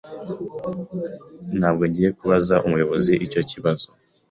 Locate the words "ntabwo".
1.59-1.83